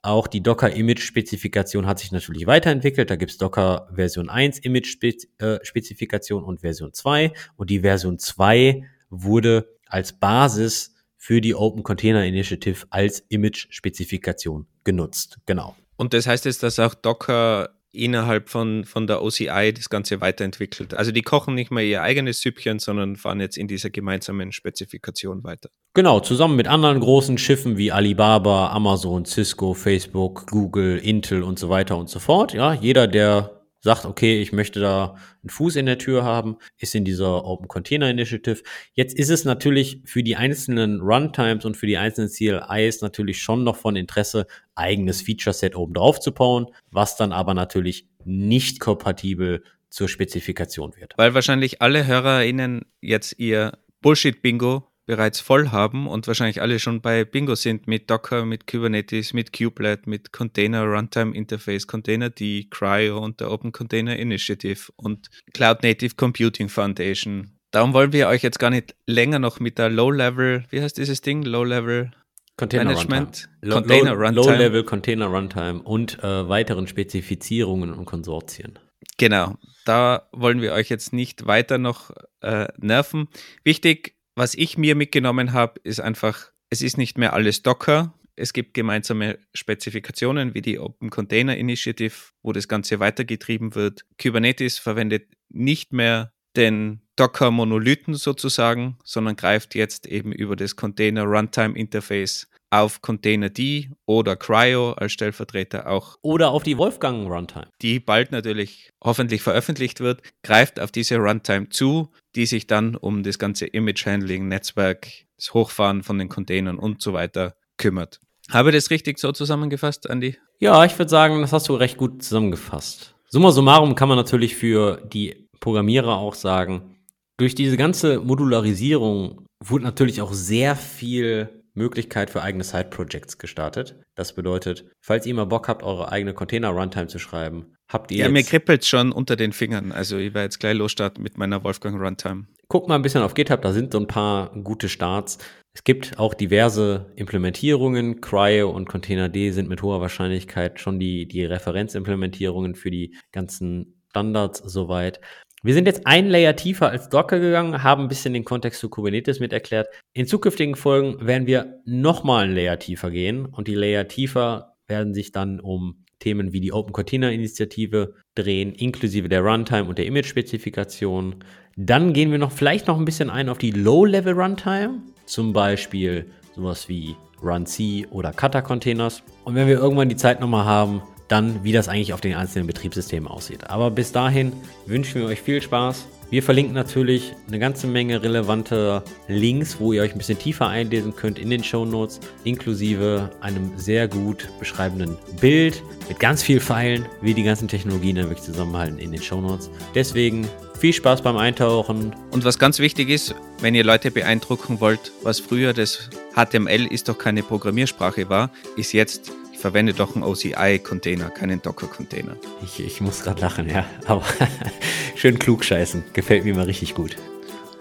[0.06, 3.10] Auch die Docker-Image-Spezifikation hat sich natürlich weiterentwickelt.
[3.10, 7.32] Da gibt's Docker Version 1 Image-Spezifikation und Version 2.
[7.56, 15.38] Und die Version 2 wurde als Basis für die Open Container Initiative als Image-Spezifikation genutzt.
[15.44, 15.74] Genau.
[15.96, 20.94] Und das heißt jetzt, dass auch Docker innerhalb von, von der OCI das Ganze weiterentwickelt.
[20.94, 25.44] Also die kochen nicht mehr ihr eigenes Süppchen, sondern fahren jetzt in dieser gemeinsamen Spezifikation
[25.44, 25.70] weiter.
[25.94, 31.70] Genau, zusammen mit anderen großen Schiffen wie Alibaba, Amazon, Cisco, Facebook, Google, Intel und so
[31.70, 32.52] weiter und so fort.
[32.52, 33.55] Ja, jeder, der
[33.86, 37.68] sagt, okay, ich möchte da einen Fuß in der Tür haben, ist in dieser Open
[37.68, 38.62] Container Initiative.
[38.92, 43.62] Jetzt ist es natürlich für die einzelnen Runtimes und für die einzelnen CLIs natürlich schon
[43.64, 49.62] noch von Interesse, eigenes Feature-Set oben drauf zu bauen, was dann aber natürlich nicht kompatibel
[49.88, 51.14] zur Spezifikation wird.
[51.16, 57.24] Weil wahrscheinlich alle HörerInnen jetzt ihr Bullshit-Bingo bereits voll haben und wahrscheinlich alle schon bei
[57.24, 63.18] Bingo sind mit Docker, mit Kubernetes, mit Kubelet, mit Container Runtime Interface, Container D, Cryo
[63.18, 67.52] und der Open Container Initiative und Cloud Native Computing Foundation.
[67.70, 71.20] Darum wollen wir euch jetzt gar nicht länger noch mit der Low-Level, wie heißt dieses
[71.20, 71.42] Ding?
[71.42, 72.10] Low-Level
[72.56, 73.74] Container Management, Runtime.
[73.74, 74.46] Container Low, Runtime.
[74.46, 78.78] Low-Level Container Runtime und äh, weiteren Spezifizierungen und Konsortien.
[79.18, 83.28] Genau, da wollen wir euch jetzt nicht weiter noch äh, nerven.
[83.62, 88.14] Wichtig, was ich mir mitgenommen habe, ist einfach, es ist nicht mehr alles Docker.
[88.36, 94.04] Es gibt gemeinsame Spezifikationen wie die Open Container Initiative, wo das Ganze weitergetrieben wird.
[94.20, 101.76] Kubernetes verwendet nicht mehr den Docker-Monolithen sozusagen, sondern greift jetzt eben über das Container Runtime
[101.78, 102.48] Interface
[102.80, 103.58] auf Containerd
[104.06, 107.68] oder Cryo als Stellvertreter auch Oder auf die Wolfgang Runtime.
[107.82, 113.22] die bald natürlich hoffentlich veröffentlicht wird, greift auf diese Runtime zu, die sich dann um
[113.22, 118.20] das ganze Image-Handling, Netzwerk, das Hochfahren von den Containern und so weiter kümmert.
[118.50, 120.36] Habe ich das richtig so zusammengefasst, Andi?
[120.58, 123.14] Ja, ich würde sagen, das hast du recht gut zusammengefasst.
[123.28, 126.96] Summa summarum kann man natürlich für die Programmierer auch sagen,
[127.38, 134.00] durch diese ganze Modularisierung wurde natürlich auch sehr viel Möglichkeit für eigene Side-Projects gestartet.
[134.14, 138.28] Das bedeutet, falls ihr mal Bock habt, eure eigene Container-Runtime zu schreiben, habt ihr Ja,
[138.28, 139.92] mir kribbelt schon unter den Fingern.
[139.92, 142.46] Also ich werde jetzt gleich losstarten mit meiner Wolfgang Runtime.
[142.68, 145.38] Guckt mal ein bisschen auf GitHub, da sind so ein paar gute Starts.
[145.72, 148.20] Es gibt auch diverse Implementierungen.
[148.22, 154.62] Cryo und Containerd sind mit hoher Wahrscheinlichkeit schon die, die Referenzimplementierungen für die ganzen Standards
[154.64, 155.20] soweit.
[155.66, 158.88] Wir sind jetzt ein Layer tiefer als Docker gegangen, haben ein bisschen den Kontext zu
[158.88, 159.88] Kubernetes mit erklärt.
[160.12, 165.12] In zukünftigen Folgen werden wir nochmal ein Layer tiefer gehen und die Layer tiefer werden
[165.12, 170.06] sich dann um Themen wie die Open Container Initiative drehen, inklusive der Runtime und der
[170.06, 171.42] Image-Spezifikation.
[171.74, 176.26] Dann gehen wir noch vielleicht noch ein bisschen ein auf die Low-Level Runtime, zum Beispiel
[176.54, 179.24] sowas wie Run-C oder Kata-Containers.
[179.42, 182.66] Und wenn wir irgendwann die Zeit nochmal haben, dann wie das eigentlich auf den einzelnen
[182.66, 183.68] Betriebssystemen aussieht.
[183.68, 184.52] Aber bis dahin
[184.86, 186.06] wünschen wir euch viel Spaß.
[186.28, 191.14] Wir verlinken natürlich eine ganze Menge relevante Links, wo ihr euch ein bisschen tiefer einlesen
[191.14, 197.06] könnt in den Show Notes, inklusive einem sehr gut beschreibenden Bild mit ganz viel Pfeilen,
[197.20, 199.70] wie die ganzen Technologien dann wirklich zusammenhalten in den Show Notes.
[199.94, 202.14] Deswegen viel Spaß beim Eintauchen.
[202.32, 207.08] Und was ganz wichtig ist, wenn ihr Leute beeindrucken wollt, was früher das HTML ist
[207.08, 212.36] doch keine Programmiersprache war, ist jetzt, verwende doch einen OCI-Container, keinen Docker-Container.
[212.64, 213.84] Ich, ich muss gerade lachen, ja.
[214.06, 214.24] Aber
[215.16, 216.04] schön klug scheißen.
[216.12, 217.16] Gefällt mir mal richtig gut.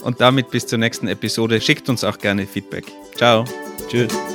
[0.03, 1.59] Und damit bis zur nächsten Episode.
[1.61, 2.85] Schickt uns auch gerne Feedback.
[3.15, 3.45] Ciao.
[3.87, 4.34] Tschüss.